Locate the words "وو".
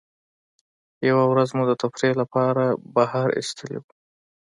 3.79-3.91